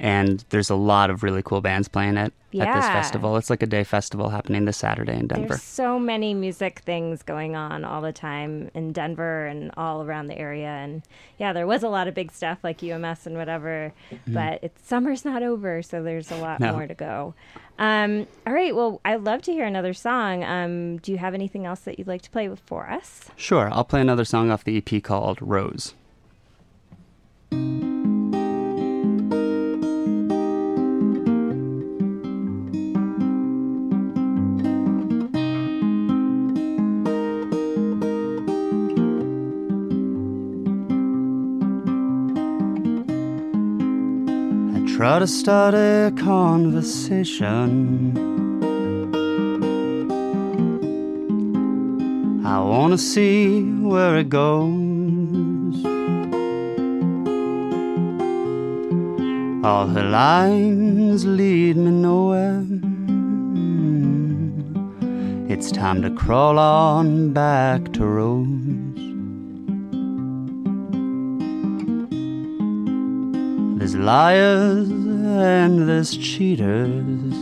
and 0.01 0.45
there's 0.51 0.71
a 0.71 0.75
lot 0.75 1.11
of 1.11 1.23
really 1.23 1.43
cool 1.43 1.61
bands 1.61 1.89
playing 1.89 2.17
it 2.17 2.33
at 2.59 2.75
this 2.75 2.87
festival. 2.87 3.37
It's 3.37 3.51
like 3.51 3.63
a 3.63 3.67
day 3.67 3.85
festival 3.85 4.31
happening 4.31 4.65
this 4.65 4.79
Saturday 4.79 5.15
in 5.19 5.27
Denver. 5.27 5.49
There's 5.49 5.63
so 5.63 5.99
many 5.99 6.33
music 6.33 6.81
things 6.81 7.23
going 7.23 7.55
on 7.57 7.85
all 7.85 8.01
the 8.01 8.13
time 8.13 8.71
in 8.75 8.93
Denver 8.93 9.47
and 9.47 9.71
all 9.77 10.03
around 10.03 10.29
the 10.29 10.39
area. 10.39 10.69
And 10.69 11.03
yeah, 11.39 11.53
there 11.53 11.67
was 11.67 11.83
a 11.83 11.89
lot 11.89 12.09
of 12.09 12.15
big 12.15 12.33
stuff 12.33 12.59
like 12.65 12.83
UMS 12.83 13.27
and 13.27 13.37
whatever, 13.37 13.93
but 14.27 14.61
it's 14.63 14.87
summer's 14.87 15.25
not 15.27 15.43
over, 15.43 15.83
so 15.83 16.03
there's 16.03 16.31
a 16.31 16.37
lot 16.37 16.59
Mm-hmm. 16.61 16.65
No. 16.65 16.73
more 16.73 16.87
to 16.87 16.95
go. 16.95 17.35
Um, 17.79 18.27
all 18.47 18.53
right, 18.55 18.75
well, 18.75 19.01
I'd 19.05 19.23
love 19.23 19.43
to 19.43 19.53
hear 19.53 19.65
another 19.67 19.93
song. 19.95 20.43
Um, 20.43 20.97
do 20.97 21.13
you 21.13 21.19
have 21.19 21.35
anything 21.35 21.67
else 21.67 21.81
that 21.81 21.99
you'd 21.99 22.09
like 22.09 22.23
to 22.23 22.31
play 22.31 22.51
for 22.67 22.89
us? 22.91 23.27
Sure, 23.37 23.69
I'll 23.71 23.85
play 23.85 24.01
another 24.01 24.25
song 24.25 24.51
off 24.51 24.65
the 24.65 24.77
EP 24.85 25.03
called 25.03 25.39
Rose. 25.41 25.95
Try 45.09 45.19
to 45.19 45.27
start 45.27 45.73
a 45.73 46.13
conversation. 46.19 47.71
I 52.45 52.59
wanna 52.61 52.99
see 52.99 53.63
where 53.93 54.19
it 54.19 54.29
goes. 54.29 55.77
All 59.65 59.87
her 59.97 60.09
lines 60.21 61.25
lead 61.25 61.77
me 61.79 61.91
nowhere. 62.09 62.67
It's 65.49 65.71
time 65.73 66.03
to 66.03 66.11
crawl 66.11 66.59
on 66.59 67.33
back 67.33 67.95
to 67.95 68.05
Rose. 68.05 68.68
There's 73.89 74.05
liars 74.05 74.91
and 74.91 75.89
there's 75.89 76.15
cheaters. 76.15 77.33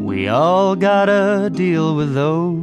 We 0.00 0.28
all 0.28 0.74
gotta 0.74 1.50
deal 1.52 1.94
with 1.94 2.14
those. 2.14 2.56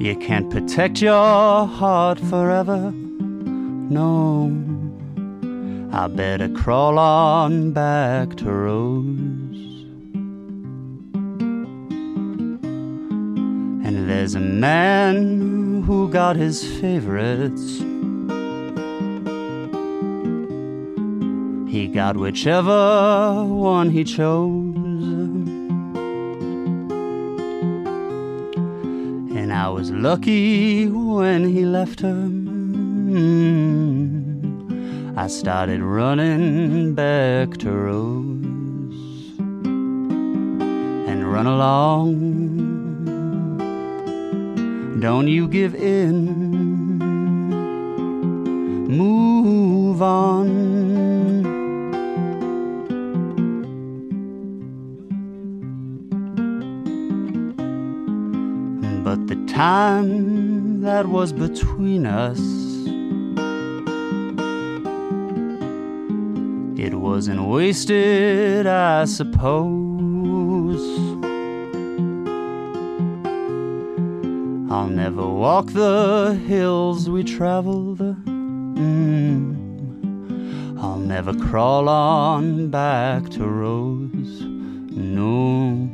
You 0.00 0.16
can't 0.16 0.48
protect 0.48 1.02
your 1.02 1.66
heart 1.66 2.18
forever. 2.18 2.90
No, 2.90 4.50
I 5.92 6.08
better 6.08 6.48
crawl 6.48 6.98
on 6.98 7.72
back 7.72 8.36
to 8.36 8.50
Rose. 8.50 9.83
And 13.86 14.08
there's 14.08 14.34
a 14.34 14.40
man 14.40 15.82
who 15.82 16.08
got 16.08 16.36
his 16.36 16.64
favorites. 16.80 17.78
He 21.70 21.86
got 21.88 22.16
whichever 22.16 23.44
one 23.44 23.90
he 23.90 24.04
chose. 24.04 24.74
And 29.36 29.52
I 29.52 29.68
was 29.68 29.90
lucky 29.90 30.86
when 30.88 31.44
he 31.44 31.66
left 31.66 32.00
her. 32.00 32.30
I 35.16 35.26
started 35.26 35.82
running 35.82 36.94
back 36.94 37.58
to 37.58 37.70
Rose 37.70 39.38
and 41.08 41.30
run 41.30 41.46
along. 41.46 42.43
Don't 45.04 45.28
you 45.28 45.46
give 45.46 45.74
in. 45.74 46.24
Move 48.88 50.00
on. 50.00 50.48
But 59.04 59.26
the 59.26 59.36
time 59.44 60.80
that 60.80 61.06
was 61.06 61.34
between 61.34 62.06
us, 62.06 62.40
it 66.78 66.94
wasn't 66.94 67.42
wasted, 67.42 68.66
I 68.66 69.04
suppose. 69.04 69.93
Never 74.94 75.26
walk 75.26 75.66
the 75.72 76.40
hills 76.46 77.10
we 77.10 77.24
traveled. 77.24 77.98
Mm. 77.98 79.64
I'll 80.80 81.00
never 81.00 81.34
crawl 81.34 81.88
on 81.88 82.68
back 82.70 83.28
to 83.30 83.44
Rose. 83.44 84.42
No, 84.92 85.90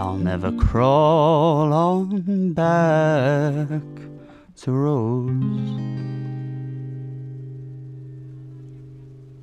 I'll 0.00 0.18
never 0.18 0.52
crawl 0.52 1.72
on 1.72 2.52
back 2.52 3.82
to 4.58 4.72
Rose. 4.72 5.80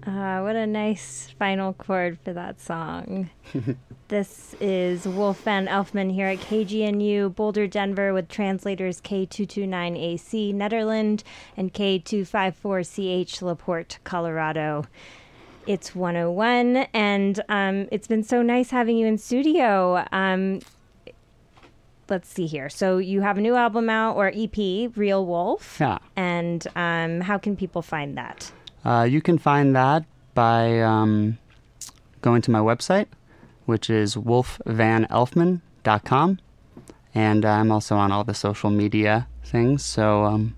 Uh, 0.08 0.40
what 0.40 0.56
a 0.56 0.66
nice 0.66 1.34
final 1.38 1.74
chord 1.74 2.18
for 2.24 2.32
that 2.32 2.62
song. 2.62 3.30
this 4.10 4.56
is 4.62 5.06
Wolf 5.08 5.42
Van 5.42 5.68
Elfmand 5.68 6.14
here 6.14 6.28
at 6.28 6.40
KGNU 6.40 7.36
Boulder, 7.36 7.68
Denver, 7.68 8.14
with 8.14 8.30
translators 8.30 9.02
K229AC 9.02 10.54
Nederland 10.54 11.24
and 11.58 11.74
K254CH 11.74 13.42
LaPorte, 13.42 14.00
Colorado. 14.04 14.86
It's 15.66 15.94
101, 15.94 16.88
and 16.94 17.42
um, 17.50 17.88
it's 17.92 18.08
been 18.08 18.24
so 18.24 18.42
nice 18.42 18.70
having 18.70 18.98
you 18.98 19.06
in 19.06 19.18
studio. 19.18 20.06
Um, 20.14 20.62
let's 22.10 22.30
see 22.30 22.46
here. 22.46 22.70
So 22.70 23.00
you 23.00 23.22
have 23.22 23.38
a 23.38 23.42
new 23.42 23.56
album 23.56 23.90
out 23.90 24.16
or 24.16 24.32
EP, 24.34 24.58
Real 24.96 25.26
Wolf. 25.26 25.78
Yeah. 25.80 25.98
And 26.16 26.66
um, 26.76 27.22
how 27.22 27.38
can 27.38 27.58
people 27.58 27.82
find 27.82 28.18
that? 28.18 28.52
Uh, 28.86 29.04
you 29.10 29.22
can 29.22 29.38
find 29.38 29.76
that 29.76 30.06
by 30.34 30.82
um, 30.82 31.38
going 32.22 32.42
to 32.44 32.52
my 32.52 32.60
website, 32.60 33.08
which 33.68 33.90
is 33.90 34.16
wolfvanelfman.com. 34.16 36.40
And 37.16 37.46
I'm 37.46 37.72
also 37.72 37.96
on 37.96 38.12
all 38.12 38.24
the 38.24 38.34
social 38.34 38.70
media 38.70 39.28
things. 39.44 39.84
So 39.84 40.24
um, 40.26 40.56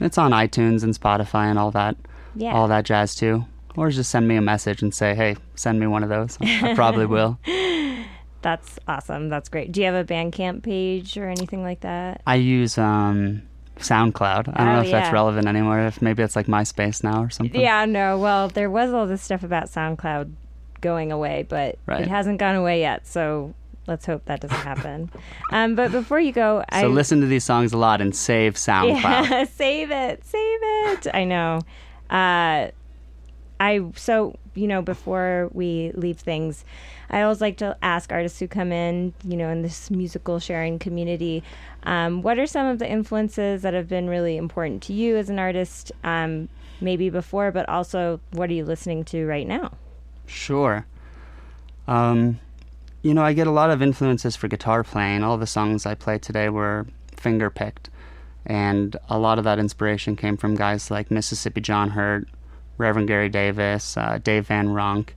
it's 0.00 0.16
on 0.18 0.30
iTunes 0.32 0.82
and 0.82 0.98
Spotify 0.98 1.44
and 1.46 1.58
all 1.58 1.70
that, 1.72 1.96
Yeah. 2.34 2.54
all 2.54 2.68
that 2.68 2.84
jazz 2.84 3.14
too. 3.14 3.44
Or 3.76 3.90
just 3.90 4.10
send 4.10 4.26
me 4.28 4.36
a 4.36 4.40
message 4.40 4.82
and 4.82 4.94
say, 4.94 5.14
hey, 5.14 5.36
send 5.56 5.80
me 5.80 5.86
one 5.86 6.02
of 6.04 6.08
those. 6.08 6.38
I 6.40 6.74
probably 6.74 7.06
will. 7.06 7.38
That's 8.42 8.78
awesome. 8.86 9.28
That's 9.30 9.48
great. 9.48 9.72
Do 9.72 9.80
you 9.80 9.86
have 9.86 9.94
a 9.96 10.04
Bandcamp 10.04 10.62
page 10.62 11.16
or 11.16 11.28
anything 11.28 11.62
like 11.62 11.80
that? 11.80 12.20
I 12.26 12.34
use 12.36 12.76
um, 12.78 13.42
SoundCloud. 13.78 14.40
I 14.40 14.42
don't 14.42 14.58
Oh, 14.68 14.74
know 14.74 14.80
if 14.82 14.88
yeah. 14.88 15.00
that's 15.00 15.12
relevant 15.12 15.46
anymore. 15.48 15.80
If 15.80 16.00
maybe 16.02 16.22
it's 16.22 16.36
like 16.36 16.46
MySpace 16.46 17.02
now 17.02 17.22
or 17.22 17.30
something. 17.30 17.58
Yeah, 17.60 17.84
no. 17.86 18.18
Well, 18.18 18.48
there 18.48 18.70
was 18.70 18.92
all 18.92 19.06
this 19.06 19.22
stuff 19.22 19.42
about 19.44 19.66
SoundCloud 19.68 20.32
going 20.84 21.10
away, 21.10 21.44
but 21.48 21.78
Right. 21.86 22.02
it 22.02 22.08
hasn't 22.08 22.38
gone 22.38 22.54
away 22.54 22.78
yet. 22.80 23.06
So 23.08 23.54
let's 23.88 24.06
hope 24.06 24.24
that 24.26 24.40
doesn't 24.40 24.56
happen. 24.56 25.10
um, 25.50 25.74
but 25.74 25.90
before 25.90 26.20
you 26.20 26.30
go, 26.32 26.62
I 26.68 26.82
So 26.82 26.88
listen 26.88 27.20
to 27.22 27.26
these 27.26 27.42
songs 27.44 27.72
a 27.72 27.78
lot 27.78 28.00
and 28.00 28.14
save 28.14 28.54
SoundCloud. 28.54 29.02
Yeah, 29.30 29.44
save 29.44 29.90
it, 29.90 30.24
save 30.24 30.58
it. 30.62 31.06
I 31.12 31.24
know. 31.24 31.60
Uh, 32.08 32.70
I 33.60 33.80
so 33.94 34.36
you 34.54 34.66
know 34.66 34.82
before 34.82 35.48
we 35.52 35.92
leave 35.94 36.18
things, 36.18 36.64
I 37.08 37.22
always 37.22 37.40
like 37.40 37.56
to 37.58 37.76
ask 37.82 38.12
artists 38.12 38.38
who 38.40 38.48
come 38.48 38.72
in, 38.72 39.14
you 39.24 39.36
know, 39.36 39.48
in 39.48 39.62
this 39.62 39.90
musical 39.90 40.38
sharing 40.38 40.78
community, 40.78 41.42
um, 41.84 42.22
what 42.22 42.38
are 42.38 42.46
some 42.46 42.66
of 42.66 42.78
the 42.78 42.90
influences 42.90 43.62
that 43.62 43.72
have 43.72 43.88
been 43.88 44.08
really 44.08 44.36
important 44.36 44.82
to 44.84 44.92
you 44.92 45.16
as 45.16 45.30
an 45.30 45.38
artist, 45.38 45.92
um, 46.02 46.48
maybe 46.80 47.10
before, 47.10 47.52
but 47.52 47.68
also 47.68 48.20
what 48.32 48.50
are 48.50 48.54
you 48.54 48.64
listening 48.64 49.04
to 49.04 49.24
right 49.26 49.46
now? 49.46 49.70
Sure. 50.26 50.86
Um, 51.86 52.40
you 53.02 53.12
know, 53.12 53.22
I 53.22 53.34
get 53.34 53.46
a 53.46 53.52
lot 53.52 53.70
of 53.70 53.82
influences 53.82 54.36
for 54.36 54.48
guitar 54.48 54.82
playing. 54.82 55.22
All 55.22 55.36
the 55.36 55.46
songs 55.46 55.84
I 55.84 55.94
play 55.94 56.18
today 56.18 56.48
were 56.48 56.86
finger 57.16 57.50
picked. 57.50 57.90
And 58.46 58.96
a 59.08 59.18
lot 59.18 59.38
of 59.38 59.44
that 59.44 59.58
inspiration 59.58 60.16
came 60.16 60.36
from 60.36 60.54
guys 60.54 60.90
like 60.90 61.10
Mississippi 61.10 61.60
John 61.60 61.90
Hurt, 61.90 62.28
Reverend 62.78 63.08
Gary 63.08 63.28
Davis, 63.28 63.96
uh, 63.96 64.18
Dave 64.22 64.46
Van 64.46 64.68
Ronk. 64.68 65.10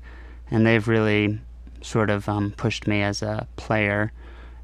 And 0.51 0.65
they've 0.65 0.87
really 0.87 1.39
sort 1.81 2.09
of 2.09 2.27
um, 2.27 2.51
pushed 2.51 2.87
me 2.87 3.01
as 3.01 3.21
a 3.21 3.47
player. 3.55 4.11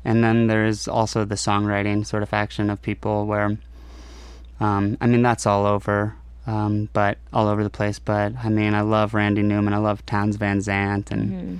And 0.05 0.23
then 0.23 0.47
there's 0.47 0.87
also 0.87 1.25
the 1.25 1.35
songwriting 1.35 2.05
sort 2.05 2.23
of 2.23 2.33
action 2.33 2.69
of 2.69 2.81
people 2.81 3.25
where, 3.25 3.57
um, 4.59 4.97
I 4.99 5.07
mean, 5.07 5.21
that's 5.21 5.45
all 5.45 5.65
over 5.65 6.15
um, 6.47 6.89
but 6.93 7.17
all 7.31 7.47
over 7.47 7.63
the 7.63 7.69
place. 7.69 7.99
But 7.99 8.33
I 8.43 8.49
mean, 8.49 8.73
I 8.73 8.81
love 8.81 9.13
Randy 9.13 9.41
Newman. 9.43 9.73
I 9.73 9.77
love 9.77 10.05
Townes 10.05 10.35
Van 10.37 10.61
Zandt, 10.61 11.11
and 11.11 11.31
Mm-hmm. 11.31 11.55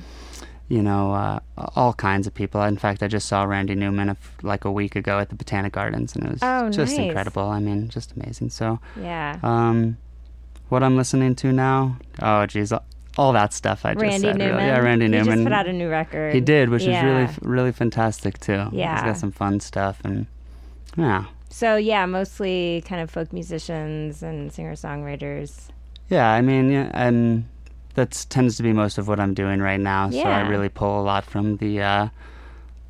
you 0.69 0.81
know, 0.81 1.13
uh, 1.13 1.39
all 1.75 1.93
kinds 1.93 2.25
of 2.27 2.33
people. 2.33 2.61
In 2.63 2.77
fact, 2.77 3.03
I 3.03 3.07
just 3.07 3.27
saw 3.27 3.43
Randy 3.43 3.75
Newman 3.75 4.09
a 4.09 4.13
f- 4.13 4.37
like 4.41 4.65
a 4.65 4.71
week 4.71 4.95
ago 4.95 5.19
at 5.19 5.29
the 5.29 5.35
Botanic 5.35 5.73
Gardens, 5.73 6.15
and 6.15 6.25
it 6.25 6.31
was 6.31 6.39
Oh, 6.41 6.69
just 6.69 6.97
nice. 6.97 7.07
incredible. 7.07 7.43
I 7.43 7.59
mean, 7.59 7.89
just 7.89 8.13
amazing. 8.15 8.49
So, 8.49 8.79
Yeah. 8.99 9.37
um, 9.43 9.97
what 10.69 10.81
I'm 10.81 10.95
listening 10.97 11.35
to 11.35 11.51
now? 11.51 11.97
Oh, 12.21 12.45
geez, 12.47 12.73
all, 13.17 13.33
that 13.33 13.53
stuff 13.53 13.85
I 13.85 13.93
just 13.93 14.01
Randy 14.01 14.19
said. 14.21 14.37
Newman. 14.37 14.55
Really. 14.55 14.67
Yeah, 14.67 14.79
Randy 14.79 15.05
he 15.05 15.11
Newman. 15.11 15.25
just 15.39 15.43
put 15.43 15.53
out 15.53 15.67
a 15.67 15.73
new 15.73 15.89
record. 15.89 16.33
He 16.33 16.41
did, 16.41 16.69
which 16.69 16.81
is 16.83 17.03
really, 17.03 17.27
really 17.43 17.71
fantastic 17.71 18.39
too. 18.39 18.69
Yeah. 18.71 18.95
he's 18.95 19.03
got 19.03 19.17
some 19.17 19.31
fun 19.31 19.59
stuff, 19.59 19.99
and 20.03 20.25
yeah, 20.97 21.25
So 21.53 21.75
yeah, 21.75 22.07
mostly 22.07 22.83
kind 22.87 22.99
of 22.99 23.11
folk 23.11 23.31
musicians 23.31 24.23
and 24.23 24.51
singer 24.51 24.73
songwriters. 24.73 25.67
Yeah, 26.09 26.31
I 26.31 26.41
mean, 26.41 26.71
yeah, 26.71 26.89
and 26.95 27.47
that 27.93 28.25
tends 28.29 28.57
to 28.57 28.63
be 28.63 28.73
most 28.73 28.97
of 28.97 29.07
what 29.07 29.19
I'm 29.19 29.35
doing 29.35 29.59
right 29.59 29.79
now. 29.79 30.09
Yeah. 30.09 30.23
So 30.23 30.29
I 30.29 30.49
really 30.49 30.67
pull 30.67 30.99
a 30.99 31.03
lot 31.03 31.23
from 31.23 31.57
the, 31.57 31.79
uh, 31.79 32.07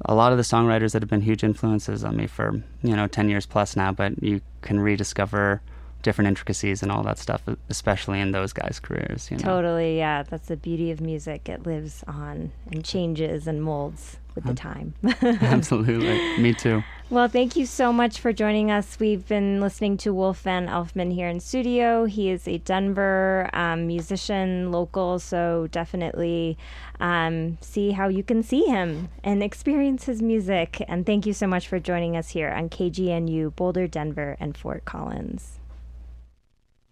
a 0.06 0.16
lot 0.16 0.32
of 0.32 0.38
the 0.38 0.46
songwriters 0.46 0.94
that 0.94 1.02
have 1.02 1.10
been 1.10 1.20
huge 1.20 1.44
influences 1.44 2.06
on 2.06 2.16
me 2.16 2.26
for 2.26 2.64
you 2.84 2.96
know 2.96 3.06
ten 3.06 3.28
years 3.28 3.46
plus 3.46 3.76
now. 3.76 3.92
But 3.92 4.24
you 4.24 4.40
can 4.62 4.80
rediscover 4.80 5.62
different 6.04 6.28
intricacies 6.28 6.84
and 6.84 6.92
all 6.92 7.04
that 7.04 7.18
stuff, 7.18 7.42
especially 7.70 8.20
in 8.20 8.32
those 8.32 8.54
guys' 8.54 8.80
careers. 8.80 9.30
You 9.32 9.38
know? 9.38 9.44
Totally, 9.44 9.98
yeah. 9.98 10.24
That's 10.24 10.48
the 10.48 10.58
beauty 10.58 10.92
of 10.92 11.02
music. 11.02 11.50
It 11.50 11.66
lives 11.66 12.04
on 12.08 12.52
and 12.72 12.86
changes 12.86 13.48
and 13.48 13.64
molds 13.64 14.18
with 14.36 14.46
the 14.46 14.54
time. 14.54 14.94
Absolutely, 15.22 16.38
me 16.40 16.54
too. 16.54 16.84
well, 17.10 17.28
thank 17.28 17.56
you 17.56 17.66
so 17.66 17.94
much 17.94 18.20
for 18.20 18.34
joining 18.34 18.72
us. 18.72 18.98
We've 19.00 19.28
been 19.28 19.62
listening 19.62 19.98
to 19.98 20.14
Wolf 20.14 20.42
Van 20.42 20.68
Elfmand 20.68 21.14
here 21.14 21.28
in 21.28 21.40
studio. 21.40 22.06
He 22.06 22.30
is 22.30 22.48
a 22.48 22.58
Denver 22.58 23.50
um, 23.54 23.86
musician, 23.86 24.72
local, 24.72 25.20
so 25.20 25.68
definitely 25.72 26.58
um, 27.00 27.58
see 27.62 27.92
how 27.92 28.08
you 28.08 28.24
can 28.24 28.42
see 28.42 28.66
him 28.66 29.10
and 29.24 29.44
experience 29.44 30.06
his 30.06 30.22
music. 30.22 30.84
And 30.88 31.06
thank 31.06 31.26
you 31.26 31.34
so 31.34 31.46
much 31.46 31.68
for 31.68 31.80
joining 31.80 32.18
us 32.18 32.30
here 32.30 32.50
on 32.50 32.70
KGNU, 32.70 33.56
Boulder, 33.56 33.88
Denver, 33.88 34.36
and 34.40 34.58
Fort 34.58 34.84
Collins. 34.86 35.60